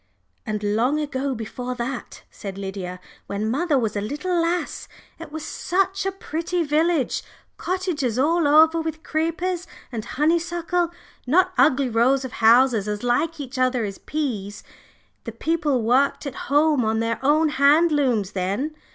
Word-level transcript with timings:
"And 0.47 0.63
long 0.63 0.99
ago 0.99 1.35
before 1.35 1.75
that," 1.75 2.23
said 2.31 2.57
Lydia, 2.57 2.99
"when 3.27 3.47
mother 3.51 3.77
was 3.77 3.95
a 3.95 4.01
little 4.01 4.33
lass, 4.35 4.87
it 5.19 5.31
was 5.31 5.45
such 5.45 6.07
a 6.07 6.11
pretty 6.11 6.63
village 6.63 7.21
cottages 7.57 8.17
all 8.17 8.47
over 8.47 8.81
with 8.81 9.03
creepers 9.03 9.67
and 9.91 10.03
honeysuckle 10.03 10.89
not 11.27 11.53
ugly 11.55 11.87
rows 11.87 12.25
of 12.25 12.31
houses 12.41 12.87
as 12.87 13.03
like 13.03 13.39
each 13.39 13.59
other 13.59 13.85
as 13.85 13.99
peas. 13.99 14.63
The 15.25 15.31
people 15.31 15.83
worked 15.83 16.25
at 16.25 16.33
home 16.49 16.83
on 16.83 16.97
their 16.99 17.19
own 17.21 17.49
hand 17.49 17.91
looms 17.91 18.31
then." 18.31 18.73